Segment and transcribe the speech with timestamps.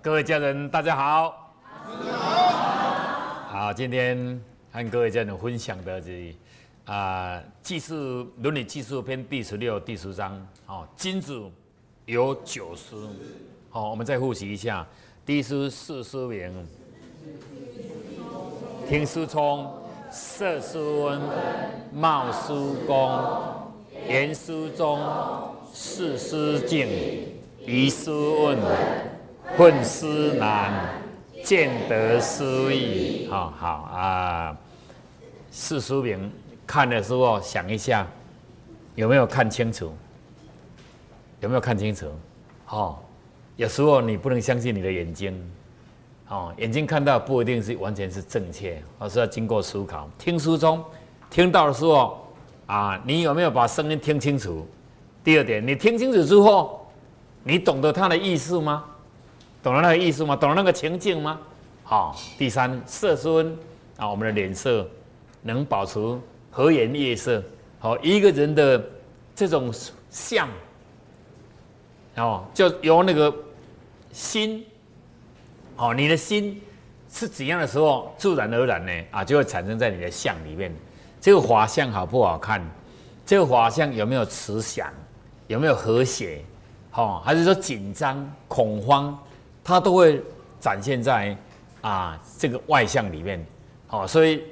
[0.00, 1.52] 各位家人，大家好。
[3.48, 4.40] 好，今天
[4.70, 6.32] 和各位家人分享的是
[6.84, 10.46] 啊，技术伦理技术篇第十六、第十章。
[10.66, 11.42] 哦，金子
[12.06, 13.08] 有九书。
[13.70, 14.86] 好，我们再复习一下：
[15.26, 16.68] 第一书四书名，
[18.88, 19.68] 听书聪，
[20.12, 21.20] 色书温，
[21.92, 23.20] 貌书公，
[24.08, 25.00] 言书中，
[25.72, 26.86] 事书静，
[27.66, 28.58] 疑书问，
[29.56, 30.72] 混书难。
[31.44, 34.56] 见得思义，好好啊！
[35.50, 36.30] 四书名
[36.66, 38.06] 看的时候想一下，
[38.96, 39.94] 有没有看清楚？
[41.40, 42.06] 有没有看清楚？
[42.68, 42.98] 哦，
[43.56, 45.50] 有时候你不能相信你的眼睛，
[46.28, 50.10] 哦，眼睛看到不一定是完全是正确，而是要经过思考。
[50.18, 50.84] 听书中
[51.30, 52.26] 听到的时候
[52.66, 54.66] 啊，你有没有把声音听清楚？
[55.22, 56.86] 第二点，你听清楚之后，
[57.44, 58.84] 你懂得它的意思吗？
[59.62, 60.36] 懂了那个意思吗？
[60.36, 61.38] 懂了那个情境吗？
[61.84, 63.56] 好，第三色温
[63.96, 64.88] 啊，我们的脸色
[65.42, 65.98] 能保持
[66.50, 67.42] 和颜悦色。
[67.78, 68.82] 好，一个人的
[69.34, 69.72] 这种
[70.10, 70.48] 相，
[72.16, 73.34] 哦，就由那个
[74.12, 74.64] 心，
[75.76, 76.60] 哦，你的心
[77.10, 80.74] 是怎样的时候，自然而然呢啊，就会产生在你的相里面。
[81.20, 82.62] 这个法相好不好看？
[83.26, 84.88] 这个法相有没有慈祥？
[85.46, 86.44] 有没有和谐？
[86.90, 89.18] 好，还是说紧张、恐慌？
[89.68, 90.18] 它都会
[90.58, 91.36] 展现在
[91.82, 93.46] 啊这个外向里面，
[93.86, 94.42] 好，所以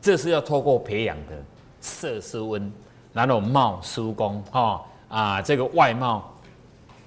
[0.00, 1.36] 这是要透过培养的
[1.82, 2.72] 色是温，
[3.12, 6.32] 然后貌书功哈啊这个外貌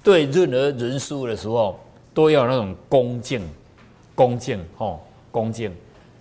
[0.04, 1.80] 对任何人事物的时候
[2.14, 3.42] 都要那种恭敬，
[4.14, 4.96] 恭敬哈
[5.32, 5.74] 恭敬。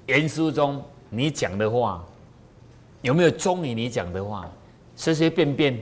[0.07, 2.03] 言书中你讲的话
[3.03, 4.49] 有没有忠于你讲的话？
[4.95, 5.79] 随随便便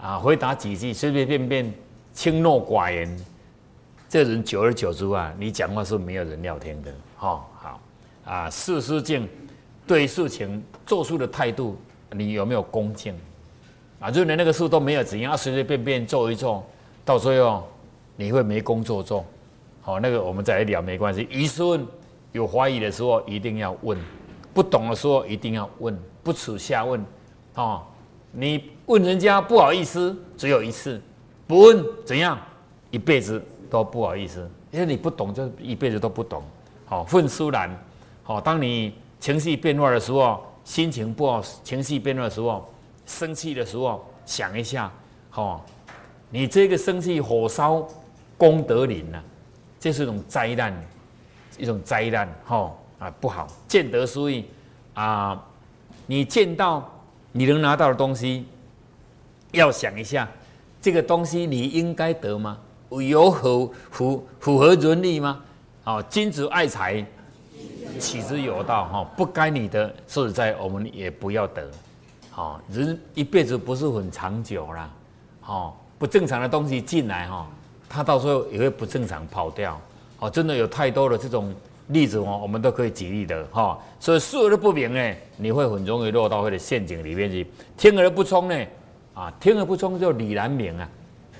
[0.00, 1.74] 啊回答几句，随随便便
[2.14, 3.14] 轻诺寡言。
[4.10, 7.80] 这人久而久之啊，你讲话是没有人聊天的，哈好
[8.24, 8.50] 啊。
[8.50, 9.28] 事事敬，
[9.86, 11.76] 对事情做出的态度，
[12.10, 13.14] 你有没有恭敬
[14.00, 14.10] 啊？
[14.10, 16.66] 就连那个事都没有怎样，随随便便做一做，
[17.04, 17.68] 到最后
[18.16, 19.24] 你会没工作做。
[19.80, 21.28] 好，那个我们再来聊没关系。
[21.30, 21.86] 疑问
[22.32, 23.96] 有怀疑的时候一定要问，
[24.52, 27.00] 不懂的时候一定要问，不耻下问。
[27.54, 27.80] 哦，
[28.32, 31.00] 你问人家不好意思，只有一次，
[31.46, 32.36] 不问怎样，
[32.90, 33.40] 一辈子。
[33.70, 36.42] 都不好意思，因为你不懂，就一辈子都不懂。
[36.84, 37.70] 好，愤苏然，
[38.24, 42.68] 好，当你情绪变化的时候，心情不好，情绪变化的时候，
[43.06, 44.90] 生气的时候，想一下，
[45.30, 45.64] 好，
[46.30, 47.86] 你这个生气火烧
[48.36, 49.22] 功德林呐，
[49.78, 50.74] 这是一种灾难，
[51.56, 53.46] 一种灾难，哈啊不好。
[53.68, 54.44] 见得失意
[54.94, 55.40] 啊，
[56.06, 56.90] 你见到
[57.30, 58.46] 你能拿到的东西，
[59.52, 60.28] 要想一下，
[60.82, 62.58] 这个东西你应该得吗？
[62.90, 65.40] 有合符符合伦理吗？
[65.84, 67.04] 哦，君子爱财，
[68.00, 68.86] 取之有道。
[68.86, 71.68] 哈，不该你的，说实在，我们也不要得。
[72.30, 74.90] 好，人一辈子不是很长久啦。
[75.40, 77.46] 好，不正常的东西进来，哈，
[77.88, 79.80] 他到时候也会不正常跑掉。
[80.18, 81.54] 哦，真的有太多的这种
[81.88, 83.44] 例子哦，我们都可以举例的。
[83.52, 87.46] 哈，所以事而不明呢，你会很容易落到或者陷阱里面去。
[87.76, 88.66] 听而不聪呢，
[89.14, 90.88] 啊，听而不聪就理难明啊。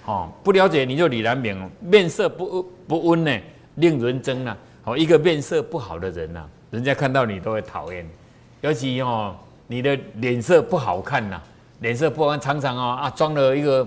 [0.06, 3.38] 哦，不了解你就李然明面色不不温呢，
[3.76, 4.56] 令人憎啊！
[4.84, 8.08] 哦，一个面色不好的人呐，人家看到你都会讨厌。
[8.62, 11.40] 尤其哦，你的脸色不好看呐，
[11.80, 13.86] 脸色不好看，常常哦啊装了一个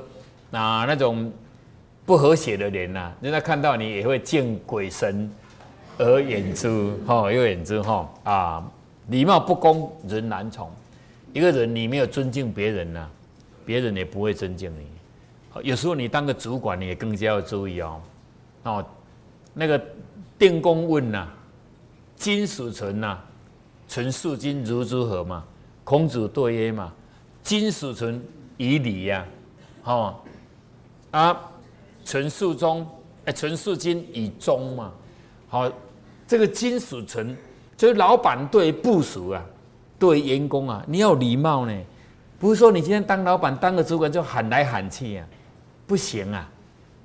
[0.52, 1.31] 啊那种
[2.06, 5.29] 不和谐的脸呐，人家看到你也会见鬼神
[5.97, 6.69] 而远之，
[7.06, 8.72] 哈，又远之哈啊！
[9.09, 10.69] 礼貌不恭，人难从。
[11.34, 13.09] 一个人你没有尊敬别人呐，
[13.66, 14.85] 别人也不会尊敬你。
[15.62, 18.02] 有时候你当个主管，你也更加要注意哦。
[18.64, 18.86] 哦，
[19.53, 19.80] 那个
[20.38, 21.28] 电工问呐，
[22.16, 23.19] 金属存呐，
[23.88, 25.44] 存数金如如何嘛？
[25.84, 26.91] 孔子对曰嘛，
[27.44, 28.23] 金属存
[28.58, 29.26] 以礼呀，
[29.84, 30.16] 哦
[31.11, 31.38] 啊，
[32.03, 32.88] 存数中
[33.26, 34.91] 哎，存数金以忠嘛。
[35.47, 35.72] 好，
[36.26, 37.38] 这个金属存
[37.78, 39.46] 就是老板对部属啊，
[40.00, 41.78] 对员工啊，你要礼貌呢，
[42.40, 45.28] 不是说你今天当老板当个主管就喊来喊去啊。
[45.85, 46.50] 不行啊，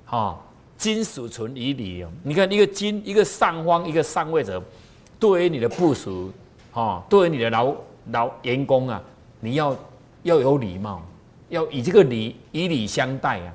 [0.05, 0.39] 哈，
[0.77, 2.09] 金属存以礼哦。
[2.23, 4.61] 你看一个金，一个上方，一个上位者，
[5.19, 6.31] 对于你的部属，
[6.71, 7.75] 哈，对于你的老
[8.11, 9.01] 老员工啊，
[9.41, 9.75] 你要
[10.23, 11.01] 要有礼貌，
[11.49, 13.53] 要以这个礼以礼相待啊，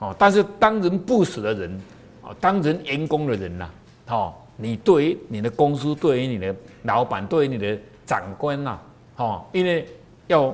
[0.00, 0.16] 哦。
[0.18, 1.80] 但是当人部署的人，
[2.22, 3.70] 哦，当人员工的人呐，
[4.08, 8.78] 哦，你对于你的公司，对于你的老板，对于你的长官呐，
[9.16, 9.86] 哦，因为
[10.26, 10.52] 要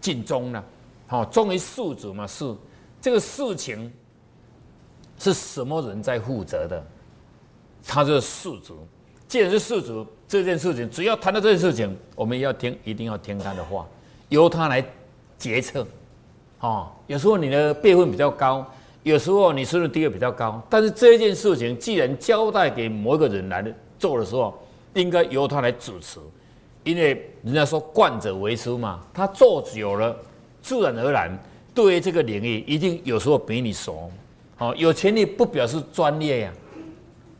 [0.00, 0.64] 尽忠呐，
[1.10, 2.54] 哦，忠于宿主嘛，是。
[3.02, 3.92] 这个事情
[5.18, 6.82] 是什么人在负责的？
[7.84, 8.86] 他就是世族。
[9.26, 13.84] 既然是世族，这件事情只要谈到这件事情，我们要听，一定要听他的话，
[14.28, 14.84] 由他来
[15.36, 15.84] 决策。
[16.60, 18.64] 哦，有时候你的辈分比较高，
[19.02, 23.64] 有时候你身份地位比较高，但是这件事情既然交代给某一个人来
[23.98, 24.56] 做的时候，
[24.94, 26.20] 应该由他来主持，
[26.84, 30.14] 因为人家说惯者为师嘛，他做久了，
[30.62, 31.36] 自然而然
[31.74, 34.10] 对于这个领域一定有时候比你熟。
[34.56, 36.52] 好，有权利不表示专业呀。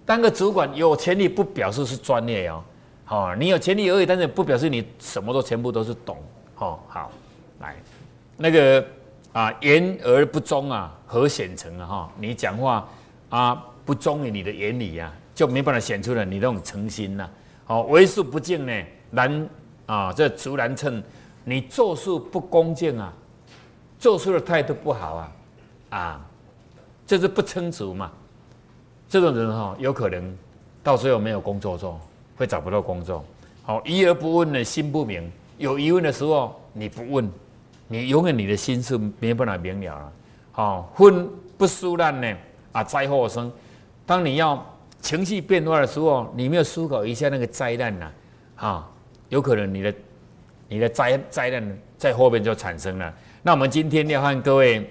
[0.04, 2.64] 当个主管有权利不表示是专业哦，
[3.04, 6.16] 好，你有权利而已，但是不表示你什么都全部都是懂，
[6.56, 7.12] 好，好，
[7.60, 7.76] 来，
[8.36, 8.84] 那个
[9.32, 11.86] 啊，言而不忠啊，何显成啊？
[11.86, 12.88] 哈，你讲话
[13.28, 17.30] 啊不忠于你的言语呀，就没办法显出来你那种诚心呐。
[17.64, 18.72] 好，为数不敬呢，
[19.10, 19.48] 难
[19.86, 21.00] 啊，这足难称。
[21.44, 23.12] 你做事不恭敬啊，
[24.02, 25.32] 做事的态度不好啊，
[25.90, 26.20] 啊，
[27.06, 28.10] 这是不称职嘛。
[29.08, 30.36] 这种人哈，有可能
[30.82, 32.00] 到最后没有工作做，
[32.36, 33.24] 会找不到工作。
[33.62, 35.30] 好，疑而不问呢，心不明。
[35.56, 37.30] 有疑问的时候，你不问，
[37.86, 40.12] 你永远你的心是没办法明了了。
[40.50, 42.36] 好，婚不疏烂呢，
[42.72, 43.52] 啊，灾祸生。
[44.04, 44.66] 当你要
[45.00, 48.10] 情绪变化的时候，你没有思考一下那个灾难呐，
[48.56, 48.90] 啊，
[49.28, 49.94] 有可能你的
[50.68, 53.14] 你的灾灾难在后面就产生了。
[53.44, 54.88] 那我们今天要和各位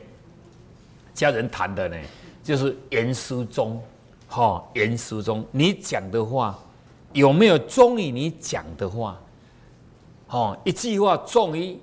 [1.14, 1.98] 家人谈的呢，
[2.44, 3.82] 就是严书中。
[4.28, 6.58] 哈，言书中你讲的话
[7.12, 9.20] 有没有忠于你讲的话？
[10.28, 11.78] 哈，一句话重于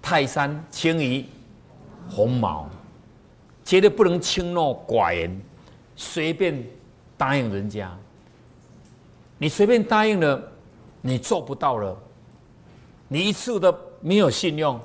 [0.00, 1.24] 泰山，轻于
[2.08, 2.68] 鸿毛，
[3.64, 5.38] 绝对不能轻诺寡言，
[5.96, 6.62] 随便
[7.16, 7.94] 答应人家。
[9.38, 10.42] 你随便答应了，
[11.02, 11.94] 你做不到了，
[13.08, 14.78] 你一次都没有信用，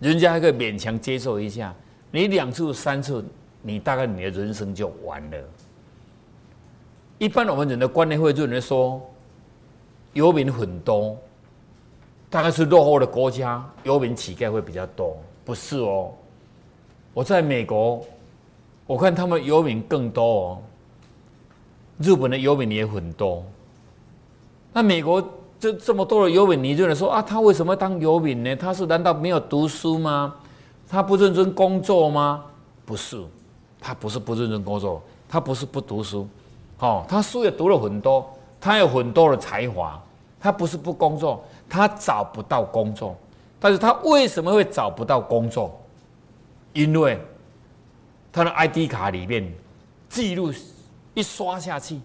[0.00, 1.74] 人家还可以勉强接受一下。
[2.10, 3.24] 你两次、三次，
[3.62, 5.38] 你大概你的人生就完了。
[7.18, 9.00] 一般我们人的观念会认为说，
[10.12, 11.16] 游民很多，
[12.28, 16.12] 大概是落后的国家，游民乞丐会比较多，不是哦。
[17.12, 18.04] 我在美国，
[18.86, 20.62] 我看他们游民更多哦。
[21.98, 23.44] 日本的游民也很多。
[24.72, 25.26] 那美国
[25.58, 28.54] 这这么多的游民，你就能说啊，他为什么当游民呢？
[28.56, 30.34] 他是难道没有读书吗？
[30.88, 32.44] 他不认真工作吗？
[32.84, 33.22] 不是，
[33.80, 36.28] 他不是不认真工作，他不是不读书。
[36.80, 38.28] 哦，他书也读了很多，
[38.60, 39.98] 他有很多的才华，
[40.38, 43.16] 他不是不工作，他找不到工作，
[43.58, 45.80] 但是他为什么会找不到工作？
[46.74, 47.18] 因为
[48.30, 49.50] 他的 ID 卡里面
[50.08, 50.52] 记录
[51.14, 52.00] 一刷下去，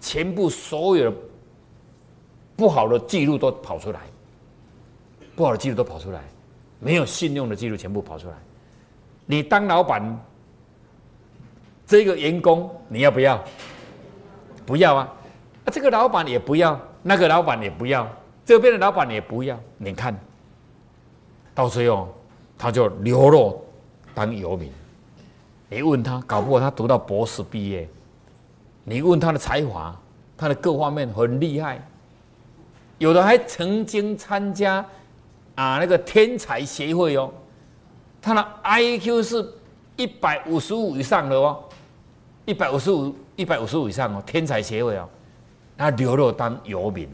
[0.00, 1.16] 全部所有的
[2.60, 4.00] 不好的记录都跑出来，
[5.34, 6.20] 不好的记录都跑出来，
[6.78, 8.34] 没有信用的记录全部跑出来。
[9.24, 10.20] 你当老板，
[11.86, 13.42] 这个员工你要不要？
[14.66, 15.10] 不要啊！
[15.64, 18.06] 啊，这个老板也不要，那个老板也不要，
[18.44, 19.58] 这边的老板也不要。
[19.78, 20.14] 你看，
[21.54, 22.14] 到最后
[22.58, 23.64] 他就流落
[24.12, 24.70] 当游民。
[25.70, 27.88] 你问他，搞不好他读到博士毕业。
[28.84, 29.98] 你问他的才华，
[30.36, 31.82] 他的各方面很厉害，
[33.00, 34.84] 有的还曾经参加
[35.54, 37.32] 啊那个天才协会哦，
[38.20, 39.52] 他的 I Q 是
[39.96, 41.64] 一百五十五以上的哦，
[42.44, 43.12] 一百五十五。
[43.36, 45.08] 一百五十五以上哦，天才协会哦，
[45.78, 47.08] 他流落当游民，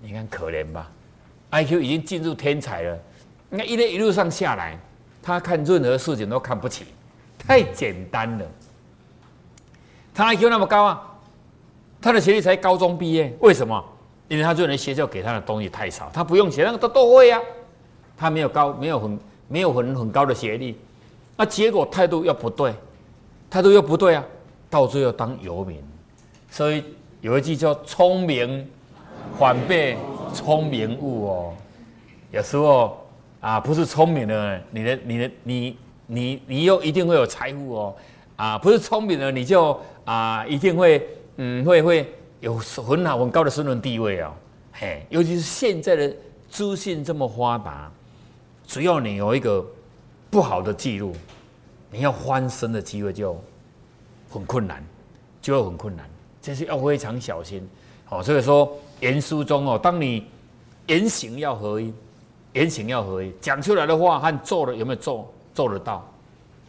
[0.00, 0.88] 你看可怜吧
[1.50, 2.96] ？I Q 已经进入天才了，
[3.50, 4.78] 你看一路一路上下来，
[5.20, 6.86] 他看任何事情都看不起，
[7.36, 8.46] 太简单了。
[10.14, 11.12] 他 I Q 那么高啊，
[12.00, 13.84] 他的学历才高中毕业，为什么？
[14.32, 17.38] 因为他认为学校给他的东西太少，他不用学那个他都会啊，
[18.16, 20.74] 他没有高，没有很没有很很高的学历，
[21.36, 22.72] 那结果态度又不对，
[23.50, 24.24] 态度又不对啊。
[24.70, 25.84] 到最后当游民，
[26.50, 26.82] 所以
[27.20, 28.66] 有一句叫“聪明
[29.38, 29.98] 反被
[30.32, 31.52] 聪明误”哦。
[32.30, 33.06] 有时候
[33.38, 37.94] 啊，不是聪明的，你的、你的、你、你、你又一定会有财富哦。
[38.36, 42.10] 啊，不是聪明的，你就啊，一定会嗯，会会
[42.42, 44.34] 有很好很高的身份地位哦。
[44.74, 46.14] 嘿，尤其是现在的
[46.50, 47.90] 资讯这么发达，
[48.66, 49.64] 只要你有一个
[50.30, 51.14] 不好的记录，
[51.90, 53.34] 你要翻身的机会就。
[54.32, 54.82] 很困难，
[55.42, 56.08] 就会很困难，
[56.40, 57.68] 这是要非常小心。
[58.06, 60.26] 好，所以说言书中哦，当你
[60.86, 61.92] 言行要合一，
[62.54, 66.10] 言行要合一，讲出来的话和做的有没有做做得到？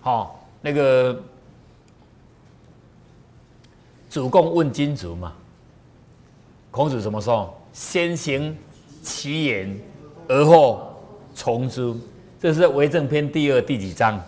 [0.01, 1.17] 好，那个
[4.09, 5.31] 主公问君主嘛，
[6.73, 7.55] 孔子怎么说？
[7.71, 8.57] 先行
[9.03, 9.79] 其言，
[10.27, 10.91] 而后
[11.35, 11.93] 从之。
[12.39, 14.19] 这是《为政篇》第二第几章？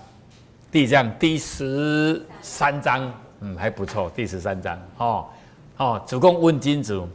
[0.71, 3.11] 第章第十三章。
[3.39, 4.11] 嗯，还不错。
[4.15, 5.25] 第十三章哦，
[5.77, 7.07] 哦，主公问君主，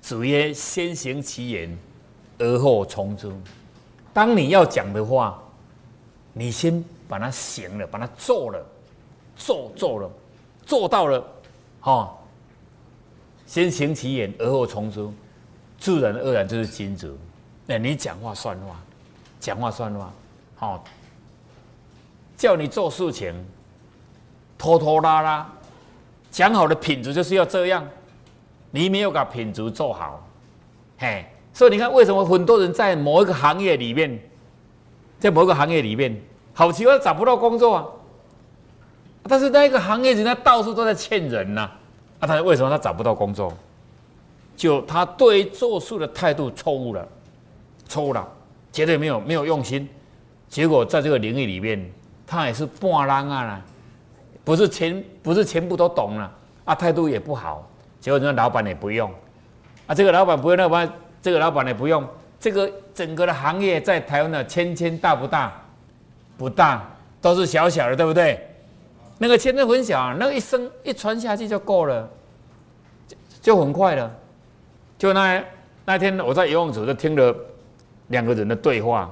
[0.00, 1.78] 子曰：先行其言，
[2.38, 3.30] 而后从之。
[4.14, 5.42] 当你要讲的话，
[6.32, 8.66] 你先把它行了，把它做了，
[9.36, 10.10] 做做了，
[10.64, 11.24] 做到了，
[11.82, 12.16] 哦，
[13.50, 15.04] 先行其言，而后从之，
[15.76, 17.12] 自然而然就是君子。
[17.66, 18.80] 那你讲话算话，
[19.40, 20.12] 讲话算话，
[20.54, 20.84] 好，
[22.36, 23.34] 叫你做事情，
[24.56, 25.52] 拖拖拉拉，
[26.30, 27.84] 讲好的品质就是要这样，
[28.70, 30.24] 你没有把品质做好，
[30.96, 34.16] 嘿，所以你看为什么很多人在某一个行业里面，
[35.18, 36.16] 在某一个行业里面，
[36.54, 37.84] 好奇怪找不到工作啊，
[39.24, 41.68] 但是那个行业人家到处都在欠人呐，
[42.20, 43.52] 那他为什么他找不到工作？
[44.56, 47.08] 就他对于做事的态度错误了。
[47.88, 48.28] 错误了，
[48.70, 49.88] 绝对没有没有用心，
[50.48, 51.90] 结果在这个领域里面，
[52.24, 53.60] 他也是半浪啊，
[54.44, 56.32] 不是全不是全部都懂了
[56.64, 57.68] 啊，态度也不好，
[58.00, 59.10] 结果人家老板也不用
[59.88, 62.06] 啊，这个老板不用，那板这个老板也不用，
[62.38, 65.52] 这个整个的行业在台湾的圈圈大不大？
[66.38, 66.88] 不大，
[67.20, 68.49] 都是小小的，对不对？
[69.22, 72.08] 那个圈子很小，那个一声一传下去就够了，
[73.06, 74.10] 就就很快了。
[74.96, 75.44] 就那
[75.84, 77.36] 那天我在游泳池就听了。
[78.10, 79.08] 两个人的对话，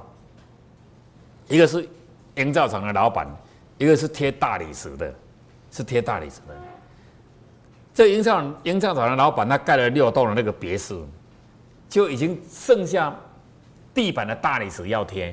[1.47, 1.89] 一个是
[2.35, 3.29] 营造厂的老板，
[3.77, 5.15] 一个是贴大理石的，
[5.71, 6.55] 是贴大理石的。
[7.95, 11.07] 这营造营造厂的老板，他盖了六栋的那个别墅，
[11.89, 13.15] 就已经剩下
[13.95, 15.33] 地板的大理石要贴，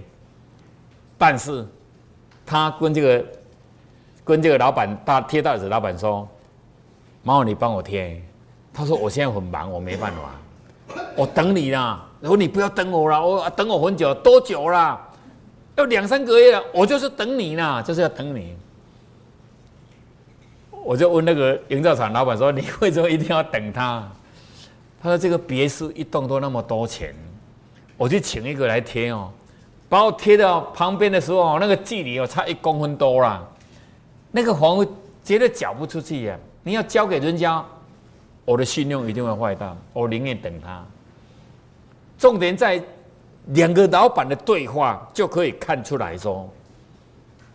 [1.18, 1.66] 但是
[2.46, 3.26] 他跟这个
[4.26, 6.28] 跟这个老板大贴大理石老板说
[7.24, 8.22] ：“麻烦你帮我贴。”
[8.74, 15.00] 他说：“我现在很忙，我没办法，我等你啦。”我说你不要等我了，我等我很久，多久了？
[15.76, 16.64] 要两三个月了。
[16.74, 18.56] 我就是等你呢，就是要等你。
[20.72, 24.08] 我就问那个营造厂老板说：“你为什么一定要等他？”
[25.02, 27.14] 他说：“这个别墅一栋都那么多钱，
[27.96, 29.30] 我去请一个来贴哦，
[29.88, 33.48] 把我贴到旁边的时候，那个距离哦差一公分多了，
[34.36, 34.86] 那个房屋
[35.24, 36.38] 绝对缴不出去呀！
[36.62, 37.64] 你要交给人家，
[38.44, 39.78] 我的信用一定会坏掉。
[39.94, 40.84] 我宁愿等他。”
[42.20, 42.84] 重点在
[43.54, 46.50] 两个老板的对话就可以看出来说，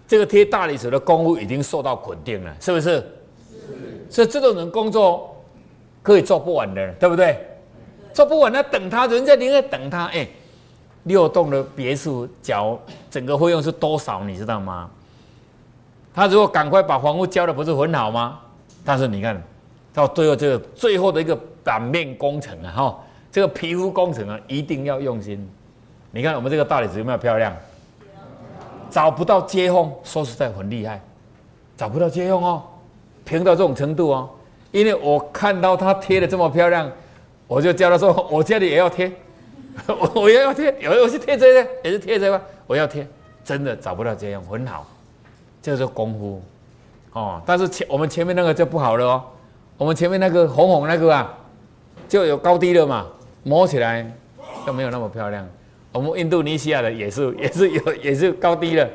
[0.08, 2.90] 这个贴大理石的功夫已经受到肯定了，是不是？
[2.90, 4.06] 是。
[4.08, 5.36] 所以这种人工作
[6.02, 7.46] 可以做不完的，对不对？
[8.14, 10.06] 做不完，那等他，人家宁愿等他。
[10.06, 10.26] 哎，
[11.02, 14.24] 六栋的别墅缴整个费用是多少？
[14.24, 14.90] 你知道吗？
[16.14, 18.40] 他如果赶快把房屋交了，不是很好吗？
[18.84, 19.40] 但是你看
[19.92, 22.98] 到最后这个最后的一个板面工程啊，哈。
[23.32, 25.48] 这个皮肤工程啊，一定要用心。
[26.10, 27.54] 你看我们这个大理石有没有漂亮？
[28.90, 31.00] 找不到接缝，说实在很厉害，
[31.76, 32.62] 找不到接缝哦，
[33.24, 34.28] 平到这种程度哦。
[34.72, 36.90] 因为我看到他贴的这么漂亮，
[37.46, 39.12] 我就叫他说：“我家里也要贴，
[39.86, 43.06] 我 我也要贴，有我是贴这个，也是贴这个，我要贴。”
[43.44, 44.84] 真的找不到接缝，很好，
[45.62, 46.42] 这是功夫
[47.12, 47.42] 哦。
[47.46, 49.24] 但是前我们前面那个就不好了哦，
[49.76, 51.32] 我们前面那个红红那个啊，
[52.08, 53.06] 就有高低了嘛。
[53.42, 54.06] 摸起来
[54.66, 55.48] 就没有那么漂亮。
[55.92, 58.88] 我们印度尼西亚的也是， 也是有，也是高低的。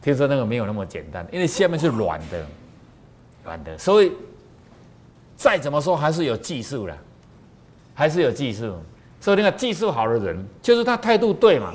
[0.00, 2.46] 听说那个没有那么简单，因为下面是软的，
[3.44, 4.12] 软的，所以
[5.36, 6.96] 再怎么说还是有技术的，
[7.92, 8.72] 还是有技术。
[9.20, 11.72] 所以那个技术好的人，就是他态度对嘛。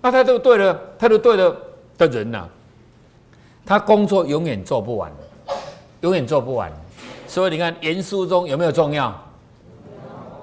[0.00, 1.56] 那态度对了，态度对了
[1.96, 2.48] 的人呐，
[3.68, 5.12] 他工作永远做不完，
[6.00, 6.72] 永远做不完。
[7.26, 9.14] 所以你看，严肃中有没有重要？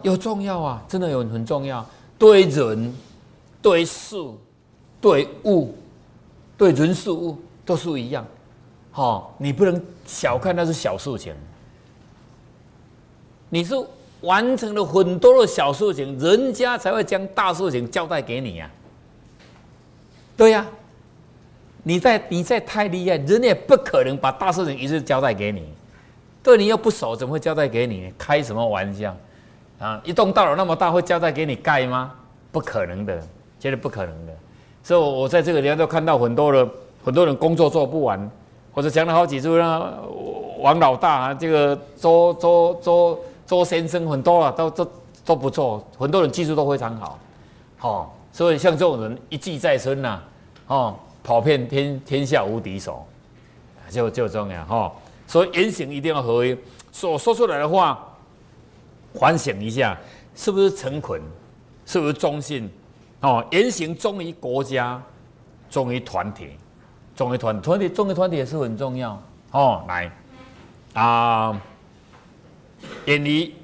[0.03, 1.84] 有重要啊，真的有很重要。
[2.20, 2.96] 对人、
[3.63, 4.15] 对事、
[5.01, 5.74] 对物、
[6.55, 8.24] 对人事物都是一样。
[8.91, 11.34] 好，你不能小看那是小事情。
[13.50, 13.74] 你是
[14.22, 18.70] 完成了很多的小事情，人家才会将大事情交代给你呀。
[20.38, 20.63] 对呀，
[21.88, 25.63] 你在你在太厉害，人也不可能把大事情一次交代给你。
[26.42, 28.12] 对你又不熟，怎么会交代给你？
[28.18, 29.15] 开什么玩笑？
[29.77, 30.01] 啊！
[30.04, 32.12] 一栋大楼那么大，会交代给你盖吗？
[32.51, 33.22] 不可能的，
[33.60, 34.34] 绝对不可能的。
[34.82, 36.68] 所以，我在这个地方都看到很多人
[37.04, 38.32] 很多人工作做不完，
[38.74, 39.94] 或者讲了好几次呢。
[40.60, 44.92] 王老大啊，这个周周周周先生很多了，都都
[45.24, 47.20] 都不错，很多人技术都非常好。
[47.77, 50.20] 好，所以像这种人一技在身呐，
[50.68, 53.05] 哦，跑遍天天下无敌手，
[53.89, 54.94] 就就这样哈。
[55.25, 56.55] 所以言行一定要合一，
[56.91, 58.08] 所说出来的话。
[59.17, 59.98] 反省一下，
[60.36, 61.22] 是不是诚恳，
[61.86, 62.70] 是不是忠信？
[63.22, 65.01] 哦，言行忠于国家，
[65.70, 66.50] 忠于团体，
[67.15, 69.17] 忠于团团体，忠于团体也是很重要。
[69.51, 70.12] 哦，来
[70.96, 71.62] 啊，
[73.05, 73.55] 远离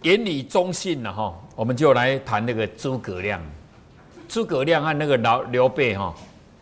[0.00, 3.38] 言理忠信了哈，我们就来谈那个诸葛亮。
[4.26, 6.14] 诸葛亮和那个老刘备哈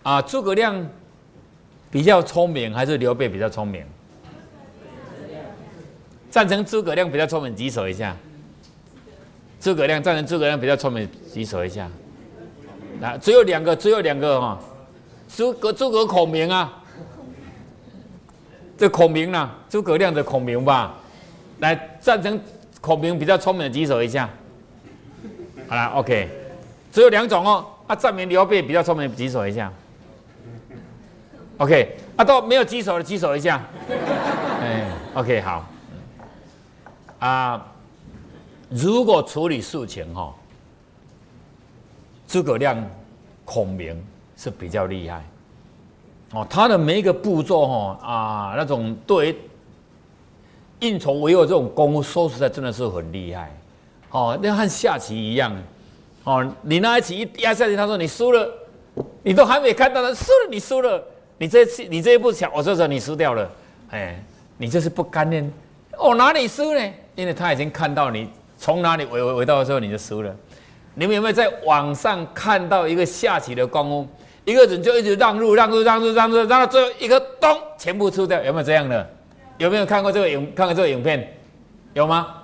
[0.04, 0.86] 啊，诸葛亮
[1.90, 3.84] 比较聪明还是刘备比较聪明？
[6.30, 8.14] 赞成诸葛亮比较聪明，举手一下。
[9.60, 11.88] 诸葛亮赞成诸葛亮比较聪明，举手一下。
[13.00, 14.60] 那只有两个，只有两个哈。
[15.34, 16.82] 诸葛诸葛孔明啊，
[18.76, 19.50] 这孔明呢？
[19.70, 20.94] 诸葛亮的孔明吧？
[21.60, 22.38] 来赞成
[22.82, 24.28] 孔明比较聪明的举手一下。
[25.66, 26.28] 好了，OK。
[26.92, 29.72] 只有两种哦，啊，证明刘备比较聪明，举手一下。
[31.58, 33.62] OK，啊，都没有举手的举手一下。
[33.88, 35.64] 哎，OK，好。
[37.20, 37.66] 啊，
[38.68, 40.34] 如果处理事情哈，
[42.26, 42.76] 诸葛亮、
[43.44, 44.04] 孔明
[44.36, 45.24] 是比较厉害。
[46.32, 49.38] 哦，他的每一个步骤哈啊，那种对
[50.80, 53.56] 应酬为有这种功夫，说实在真的是很厉害。
[54.10, 55.56] 哦，那和下棋一样。
[56.24, 58.52] 哦，你那一棋一压下去，他说你输了，
[59.22, 61.02] 你都还没看到他输了，你输了，
[61.44, 63.50] 你这次你这一步抢，我说说你输掉了，
[63.90, 64.18] 哎，
[64.56, 65.52] 你这是不甘念，
[65.98, 66.80] 我哪里输呢？
[67.16, 70.34] 因为他已经看到你从哪里围围围到的时候你就输了。
[70.94, 74.08] 你们有没有在网上看到一个下棋的光屋，
[74.46, 78.42] 一个人就一直让路让路让路让路，让到最后一个咚，全部输掉？
[78.42, 79.06] 有没有这样的？
[79.58, 81.30] 有没有看过这个影看过这个影片？
[81.92, 82.42] 有吗？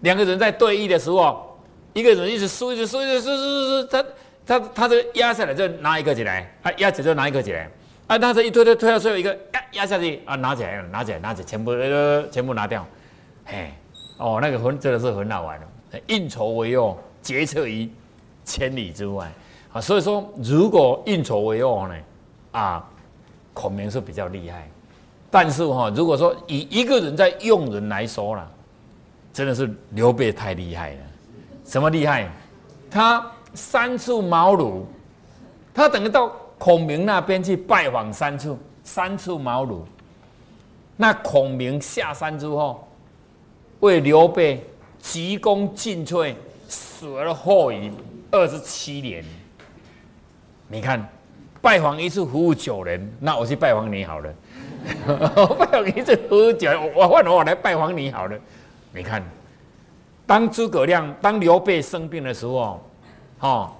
[0.00, 1.48] 两个人在对弈的时候。
[1.92, 4.04] 一个人一直输，一直输，一直输，输输输，他
[4.44, 7.70] 他他这个压下来就拿一个起来，他压起来就拿一个起来，
[8.06, 12.86] 啊他这一推推推到最后一个压压下去，啊拿起来拿起来拿起来，全部呃全部拿掉，
[13.44, 13.72] 嘿，
[14.18, 15.58] 哦那个很真的是很好玩
[15.90, 17.88] 的，运筹帷幄，决策于
[18.44, 19.30] 千里之外，
[19.72, 21.94] 啊所以说如果运筹帷幄呢，
[22.52, 22.88] 啊
[23.54, 24.68] 孔明是比较厉害，
[25.30, 28.50] 但是哈如果说以一个人在用人来说了，
[29.32, 31.00] 真的是刘备太厉害了。
[31.64, 32.28] 什么厉害？
[32.90, 34.82] 他三处茅庐，
[35.72, 36.30] 他等于到
[36.62, 39.80] 孔明那边去拜访三处，三处茅庐。
[40.96, 42.86] 那孔明下山之后，
[43.80, 44.64] 为刘备
[45.00, 46.32] 急功尽瘁，
[46.68, 47.90] 死而后已
[48.30, 49.24] 二十七年。
[50.68, 51.04] 你看，
[51.60, 54.32] 拜访一次服务九人，那我去拜访你好了。
[55.58, 58.38] 拜访一次服务九年，我换我来拜访你好了。
[58.92, 59.20] 你看。
[60.24, 62.80] 当诸葛亮、当刘备生病的时候，
[63.40, 63.72] 哦，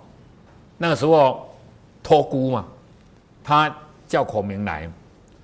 [0.77, 1.49] 那个时候
[2.03, 2.67] 托孤嘛，
[3.43, 3.75] 他
[4.07, 4.91] 叫孔明来，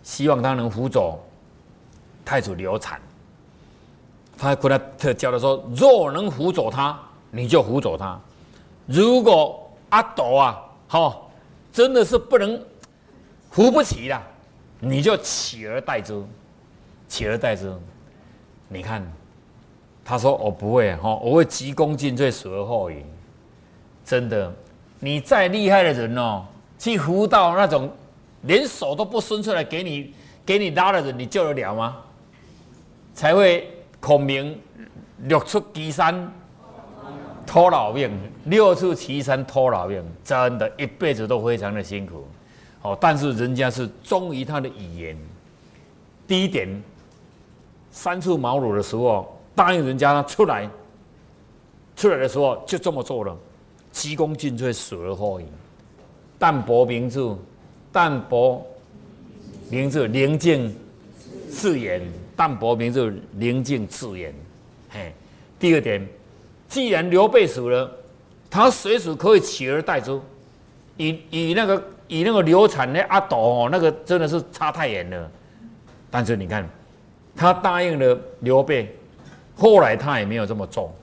[0.02, 1.18] 希望他能辅佐
[2.24, 3.00] 太祖刘禅。
[4.36, 6.98] 他跟他特教的说：若能辅佐他，
[7.30, 8.18] 你就辅佐他；
[8.86, 11.30] 如果阿斗啊，好，
[11.72, 12.60] 真的是不能
[13.50, 14.22] 扶不起了，
[14.80, 16.22] 你就取而代之，
[17.08, 17.72] 取而代之。
[18.68, 19.06] 你看。
[20.10, 23.04] 他说：“我不会哈，我会急功近利，死而后已。
[24.06, 24.50] 真的，
[25.00, 26.46] 你再厉害的人哦，
[26.78, 27.90] 去扶到那种
[28.42, 30.14] 连手都不伸出来给你
[30.46, 31.96] 给你拉的人，你救得了吗？
[33.14, 33.68] 才会
[34.00, 34.58] 孔明
[35.24, 36.32] 六出祁山
[37.46, 38.10] 拖老命，
[38.44, 42.26] 六出祁山拖老命，真的，一辈子都非常的辛苦。
[42.82, 45.18] 哦，但是人家是忠于他的语言。
[46.26, 46.82] 第一点，
[47.90, 50.70] 三处茅庐的时候。”答应人家出来，
[51.96, 53.36] 出来的时候就这么做了，
[53.90, 55.46] 急功近利，死而后已。
[56.38, 57.36] 淡泊名著，
[57.92, 58.64] 淡泊
[59.68, 60.74] 名著，宁静
[61.52, 62.00] 致远。
[62.36, 64.32] 淡泊名著，宁静致远。
[64.90, 65.12] 嘿，
[65.58, 66.06] 第二点，
[66.68, 67.90] 既然刘备死了，
[68.48, 70.18] 他随时可以取而代之。
[70.96, 75.30] 以以那个以那个流产的阿斗哦，那个真的是差太远了。
[76.10, 76.68] 但是你看，
[77.34, 78.94] 他答应了刘备。
[79.56, 80.94] 后来他也没有这么做，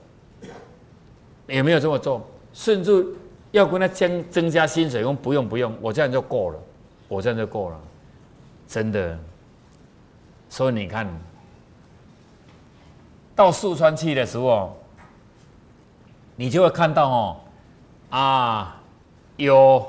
[1.46, 3.06] 也没有这么做，甚至
[3.56, 6.60] 要跟他增增加薪水，用不用不用，我这样就够了，
[7.08, 7.80] 我这样就够了，
[8.68, 9.18] 真的。
[10.50, 11.08] 所以你看
[13.36, 14.78] 到四川去的时候，
[16.36, 17.38] 你就会看到哦，
[18.10, 18.82] 啊，
[19.38, 19.86] 有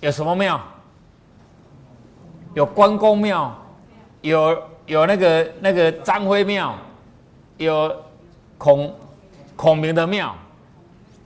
[0.00, 0.60] 有什么庙？
[2.54, 3.54] 有关公庙，
[4.22, 4.62] 有。
[4.86, 6.76] 有那个那个张辉庙，
[7.56, 7.90] 有
[8.58, 8.94] 孔
[9.56, 10.36] 孔明的庙，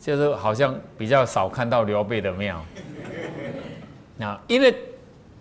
[0.09, 2.64] 就是好像比较少看到刘备的庙。
[4.16, 4.75] 那因为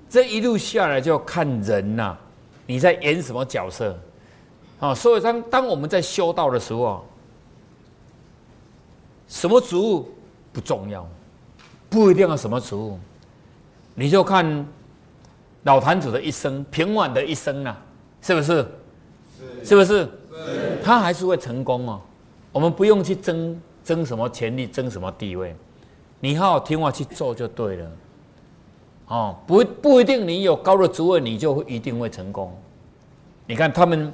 [0.09, 2.17] 这一路下来就要看人呐，
[2.65, 3.97] 你在演什么角色？
[4.81, 7.05] 啊，所以当当我们在修道的时候，
[9.29, 10.13] 什么职务
[10.51, 11.07] 不重要，
[11.89, 12.99] 不一定要什么职务，
[13.95, 14.67] 你就看
[15.63, 17.81] 老坛主的一生，平稳的一生啊。
[18.21, 18.67] 是不是？
[19.63, 20.09] 是不是？
[20.83, 22.01] 他还是会成功哦。
[22.51, 25.55] 我们不用去争争什么权利，争什么地位，
[26.19, 27.91] 你好好听话去做就对了。
[29.07, 32.53] 哦，不不一定你有高的职位，你就会一定会成功。
[33.45, 34.11] 你看他们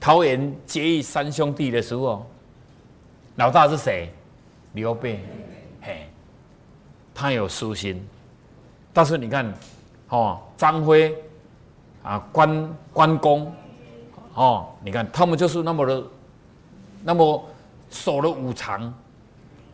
[0.00, 2.24] 桃园结义三兄弟的时候，
[3.36, 4.08] 老大是谁？
[4.72, 5.20] 刘备。
[5.82, 6.06] 嘿，
[7.14, 8.02] 他有私心，
[8.90, 9.52] 但是你看，
[10.08, 11.14] 哦，张飞
[12.02, 13.52] 啊，关关公，
[14.32, 16.02] 哦，你看他们就是那么的，
[17.04, 17.44] 那么。
[17.92, 18.94] 守了五常，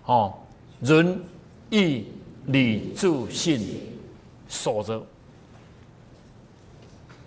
[0.07, 0.35] 哦，
[0.81, 1.21] 仁
[1.69, 2.07] 义
[2.47, 3.61] 礼智信，
[4.49, 5.01] 守着。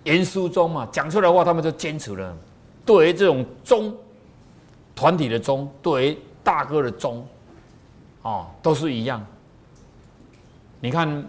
[0.04, 2.36] 严书中嘛，讲出来的话，他们就坚持了。
[2.84, 3.94] 对于这种忠，
[4.94, 7.26] 团体的忠，对于大哥的忠，
[8.22, 9.24] 哦，都是一样。
[10.80, 11.24] 你看，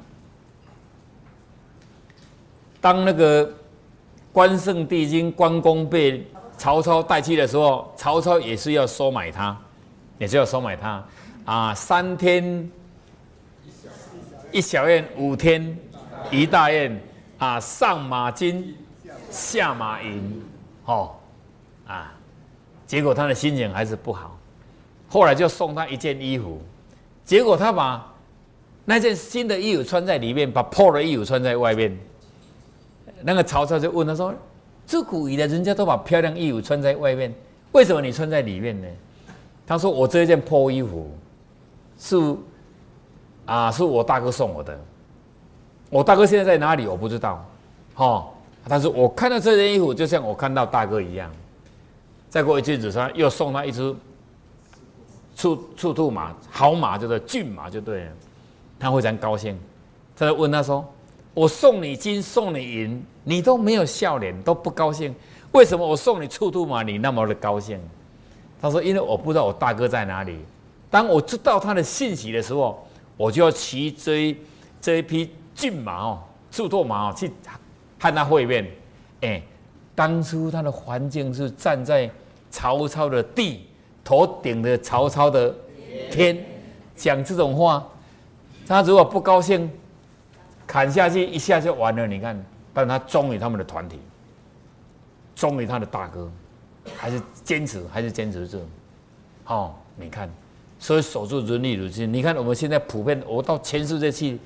[2.80, 3.54] 当那个
[4.32, 6.26] 关圣帝君关公被。
[6.58, 9.60] 曹操带去的时候，曹操也是要收买他，
[10.20, 11.04] 也是要收买他
[11.46, 11.74] 啊！
[11.74, 12.70] 三天
[14.52, 15.78] 一小宴，五天
[16.30, 17.02] 一大宴
[17.38, 17.60] 啊！
[17.60, 18.76] 上马金，
[19.30, 20.44] 下马银，
[20.86, 21.16] 哦
[21.88, 22.14] 啊！
[22.86, 24.38] 结果他的心情还是不好。
[25.08, 26.62] 后来就送他一件衣服，
[27.24, 28.14] 结果他把
[28.86, 31.98] 那件新的衣服穿在里面，把破的衣服穿在外面。
[33.24, 34.34] 那个曹操就问他说。
[34.84, 37.34] 自古以来，人家都把漂亮衣服穿在外面，
[37.72, 38.88] 为什么你穿在里面呢？
[39.66, 41.10] 他说：“我这一件破衣服
[42.04, 42.36] 是
[43.46, 44.78] 啊，是我大哥送我的。
[45.92, 46.88] 我大哥现在在哪里？
[46.88, 47.46] 我不知道。
[47.94, 48.28] 哈，
[48.68, 51.32] 但是我看到这件衣服，就像我看到大哥一样。
[52.28, 53.96] 再过一阵子，他又送他一只
[55.36, 58.12] 处处兔马，好马，就是骏马，就对了。
[58.80, 59.56] 他非常高兴。
[60.18, 60.84] 他就问他说
[61.36, 65.14] ：‘我送你金，送你银。’你都没有笑脸，都不高兴，
[65.52, 67.80] 为什么我送你兔兔马，你那么的高兴？
[68.60, 70.40] 他说：“因为我不知道我大哥在哪里。
[70.92, 72.86] 当我知道他的信息的时候，
[73.18, 74.38] 我就要骑这一
[74.80, 76.20] 这一匹骏马哦，
[76.52, 77.32] 兔兔马哦，去
[78.00, 78.70] 和他会面。
[79.22, 79.42] 哎，
[79.96, 82.08] 当初他的环境是站在
[82.52, 83.66] 曹操的地，
[84.04, 85.56] 头顶着曹操的
[86.12, 86.38] 天，
[86.96, 87.88] 讲这种话，
[88.68, 89.72] 他如果不高兴，
[90.68, 92.06] 砍下去一下就完了。
[92.06, 92.40] 你看。”
[92.74, 94.00] 但他忠于他们的团体，
[95.36, 96.32] 忠于他的大哥，
[96.96, 98.66] 还是坚持，还是坚持这，
[99.48, 100.30] 哦，你看，
[100.82, 102.12] 所以守住伦理如金。
[102.12, 104.40] 你看我们现在普遍，我到全世界去，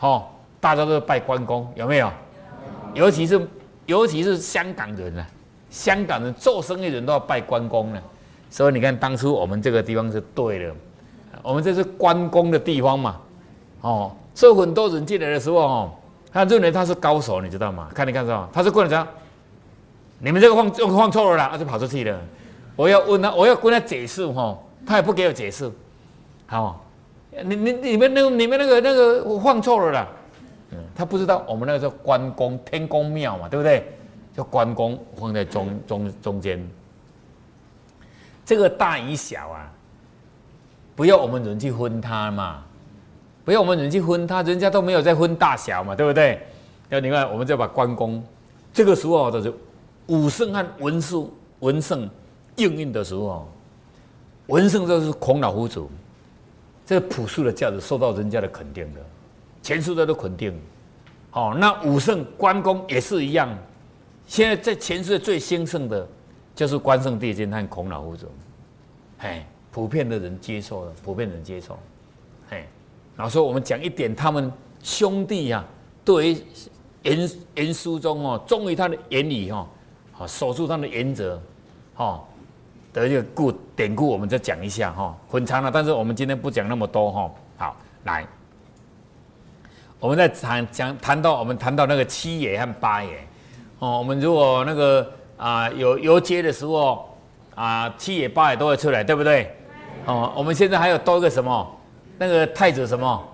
[0.00, 0.22] 哦，
[0.60, 2.12] 大家都拜关公，有没有？
[2.92, 3.40] 尤其是
[3.86, 5.26] 尤其是香港人啊，
[5.70, 8.00] 香港人做生意人都要拜关公呢。
[8.50, 10.74] 所以你看，当初我们这个地方是对的，
[11.42, 13.16] 我们这是关公的地方嘛，
[13.80, 15.90] 哦，所以很多人进来的时候，哦。
[16.30, 17.88] 他认为他是高手，你知道吗？
[17.94, 19.08] 看你看到他是过来讲，
[20.18, 22.20] 你们这个放又放错了啦，他就跑出去了。
[22.76, 24.56] 我要问他，我要跟他解释哈，
[24.88, 25.70] 他也不给我解释。
[26.46, 26.82] 好，
[27.44, 30.08] 你你你们那你们那个那个我放错了啦。
[30.70, 33.86] 嗯，他不知道我们那个叫关公天公庙嘛，对不对？
[34.34, 36.66] 叫关公放在中 中中间。
[38.46, 39.70] 这个大与小啊，
[40.96, 42.64] 不要我们人去分它嘛。
[43.44, 46.40] 不要我们人去分它，人家都没有在分大小嘛，对不对？
[46.88, 48.24] 要你看，我们就把关公
[48.72, 49.52] 这个时候的是
[50.06, 52.08] 武圣和文术文圣
[52.56, 53.46] 应运的时候，
[54.48, 55.82] 文圣就是孔老夫子，
[56.84, 59.00] 这个朴素的价值受到人家的肯定的，
[59.62, 60.58] 全世界都肯定。
[61.30, 63.48] 好，那武圣关公也是一样，
[64.26, 66.08] 现在在全世界最兴盛的，
[66.54, 68.26] 就是关圣帝君和孔老夫子，
[69.18, 71.78] 哎，普遍的人接受了，普遍人接受，
[72.50, 72.66] 哎。
[73.14, 74.50] 然后说我们讲一点，他们
[74.82, 75.64] 兄弟呀，
[76.04, 76.42] 对于
[77.02, 79.68] 言言书中哦，忠于他的言语哈，
[80.12, 81.38] 好守住他的原则，
[81.94, 82.24] 哈
[83.00, 87.30] 的一个故典故，我们再讲一下哈，很长了，但是我们今天不讲那么多哈。
[87.56, 88.26] 好，来，
[89.98, 93.10] 我们在谈讲谈到我们谈到那个七爷和八爷
[93.78, 97.16] 哦，我们如果那个啊有游街的时候
[97.54, 99.54] 啊，七爷八爷都会出来，对不对？
[100.06, 101.78] 哦，我们现在还有多一个什么？
[102.18, 103.28] 那个太子什么？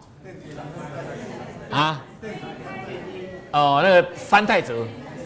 [1.70, 2.02] 啊？
[3.52, 4.74] 哦，那个三太子，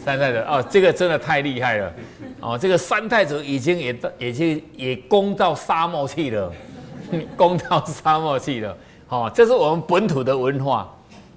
[0.04, 1.92] 三太子哦，这个真的太厉害了。
[2.40, 6.52] 哦，这个三太子已经也到，也去也攻到沙漠去了，
[7.36, 8.76] 攻到沙漠去了。
[9.08, 10.88] 哦，这是我们本土的文化，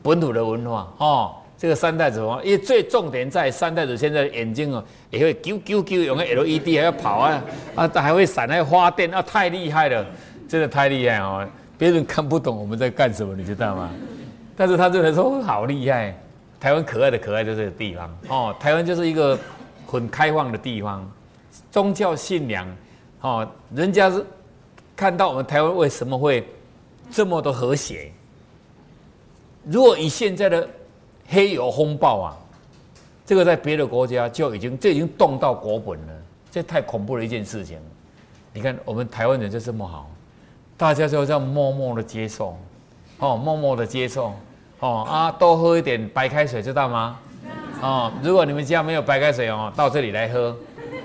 [0.03, 0.93] 本土的文化。
[0.97, 7.43] 哦，这个三太子哦，因为最重点在三太子现在眼睛哦，也会啾啾啾，用个 LED 还要跑啊
[7.75, 10.05] 啊，还会闪那个花电啊，太厉害了，
[10.49, 11.47] 真的太厉害哦。
[11.77, 13.89] 别人看不懂我们在干什么，你知道吗？
[14.55, 16.15] 但是他认为说好厉害，
[16.59, 18.55] 台湾可爱的可爱在这个地方哦。
[18.59, 19.39] 台湾就是一个
[19.91, 21.05] 很开放的地方，
[21.69, 22.65] 宗教信仰
[23.19, 24.25] 哦，人家是
[24.95, 26.47] 看到我们台湾为什么会
[27.11, 28.09] 这么的和谐？
[29.65, 30.67] 如果以现在的
[31.27, 32.37] 黑油风暴啊，
[33.25, 36.13] 这个在别的国家就已经这已经动到国本了，
[36.49, 37.77] 这太恐怖的一件事情。
[38.53, 40.09] 你看我们台湾人就这么好，
[40.77, 42.57] 大家就这样默默的接受，
[43.19, 44.33] 哦，默默的接受，
[44.79, 47.19] 哦啊，多喝一点白开水，知道吗？
[47.81, 50.55] 哦，如果你们家没有白开水哦，到这里来喝，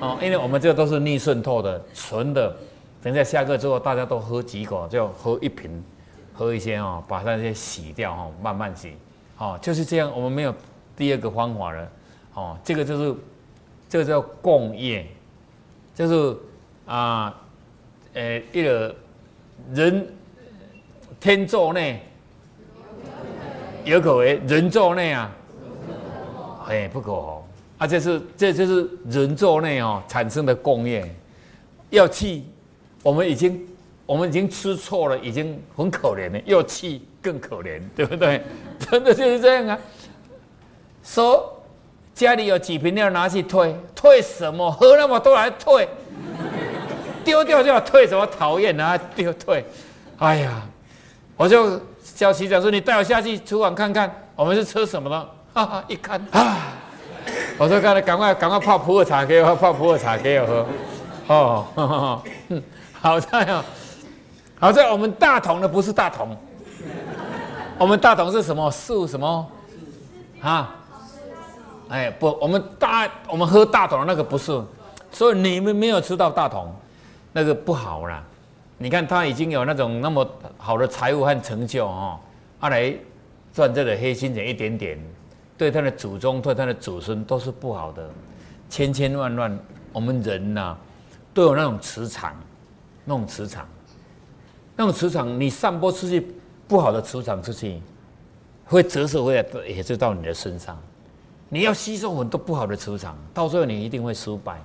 [0.01, 2.55] 哦，因为我们这个都是逆渗透的纯的，
[3.03, 5.83] 等下下课之后大家都喝几口，就喝一瓶，
[6.35, 8.93] 喝一些哦，把那些洗掉哦，慢慢洗，
[9.39, 10.55] 哦，就是这样，我们没有
[10.97, 11.89] 第二个方法了，
[12.35, 13.15] 哦，这个就是，
[13.89, 15.07] 这个叫共业，
[15.95, 16.37] 就是。
[16.87, 17.35] 啊，
[18.15, 18.95] 诶，一个
[19.75, 20.07] 人
[21.19, 22.01] 天作孽，
[23.85, 25.29] 有可为；人作孽啊，
[26.69, 27.43] 哎，不可哦。
[27.79, 31.15] 啊，这是这就是人作内哦产生的共业。
[31.91, 32.45] 要气，
[33.03, 33.67] 我们已经
[34.05, 36.41] 我们已经吃错了，已经很可怜了。
[36.45, 38.43] 要气更可怜，对不对？
[38.79, 39.79] 真的就是这样啊。
[41.05, 41.63] 说
[42.15, 44.71] 家里有几瓶要拿去退，退什么？
[44.71, 45.89] 喝那么多来退。
[47.25, 48.97] 丢掉就要退，什么讨厌啊？
[49.15, 49.65] 丢退，
[50.19, 50.63] 哎呀，
[51.37, 51.81] 我就
[52.15, 56.21] 叫骑长说：“你带我下去厨房看看，我们是吃什么了？”哈哈，一看。
[56.33, 56.69] 啊，
[57.57, 60.67] 我说：“赶赶快赶快泡普洱茶给我，泡普洱茶给我喝。
[61.35, 62.23] ”哦，
[63.01, 63.65] 好在哦，
[64.61, 66.37] 好在我们大同的不是大同，
[67.79, 68.71] 我们大同是什么？
[68.71, 69.51] 树什么？
[70.43, 70.75] 啊？
[71.89, 74.63] 哎，不，我们大我们喝大同的那个不是，
[75.11, 76.71] 所以你们没有吃到大同。
[77.33, 78.23] 那个不好啦，
[78.77, 80.27] 你看他已经有那种那么
[80.59, 82.19] 好的财务和成就哦，
[82.61, 82.95] 阿来
[83.55, 84.99] 赚这个黑心钱一点点，
[85.59, 88.09] 对他的祖宗、对他的祖孙都是不好的，
[88.69, 89.59] 千千万万
[89.93, 90.77] 我们人呐
[91.33, 92.35] 都有那种磁场，
[93.05, 93.67] 那种磁场，
[94.77, 96.35] 那种磁场，你散播出去
[96.69, 97.81] 不好的磁场出去，
[98.67, 100.77] 会折射回来，也就到你的身上。
[101.49, 104.61] 你要吸收很多不好的磁场，到最后你一定会失败，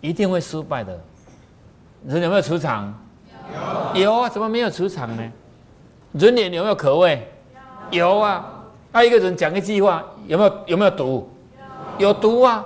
[0.00, 0.98] 一定会失败的。
[2.06, 2.94] 人有没有磁场？
[3.94, 5.32] 有有啊，怎么没有磁场呢？
[6.12, 7.28] 人脸有没有口味？
[7.90, 8.53] 有啊。
[8.94, 11.28] 那一个人讲一句话，有没有有没有毒？
[11.98, 12.64] 有毒啊，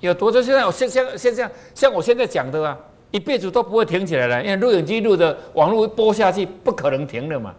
[0.00, 0.30] 有毒。
[0.30, 2.78] 就现在我像像像像像我现在讲的啊，
[3.10, 7.54] 一辈子都不会停起来了，因为录影机录的网络播下去不可能停的嘛。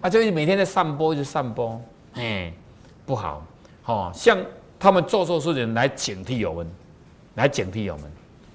[0.00, 1.78] 啊，就是每天在散播就散播，
[2.14, 2.50] 哎，
[3.04, 3.46] 不好。
[3.84, 4.38] 哦，像
[4.80, 6.66] 他们做错事情来警惕我们，
[7.34, 8.10] 来警惕我们，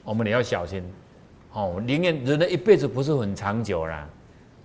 [0.05, 0.83] 我们也要小心。
[1.53, 4.09] 哦，宁愿人的一辈子不是很长久啦，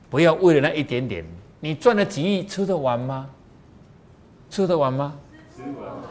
[0.09, 1.23] 不要为了那一点点，
[1.61, 3.29] 你赚了几亿，吃得完吗？
[4.53, 5.15] 吃得完吗？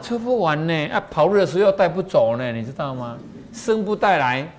[0.00, 3.16] 吃不完呢，啊，跑路的时候又带不走呢，你知道吗？
[3.52, 4.52] 生不带来，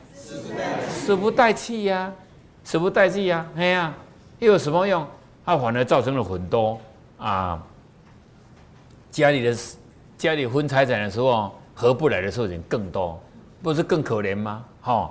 [0.88, 2.10] 死不带去呀，
[2.64, 3.94] 死不带去呀，哎呀，
[4.40, 5.06] 又有什么用？
[5.46, 6.80] 它反而造成了很多
[7.18, 7.62] 啊，
[9.12, 9.58] 家里的
[10.18, 13.22] 家里分财产的时候合不来的事情更多，
[13.62, 14.64] 不是更可怜吗？
[14.80, 15.02] 哈。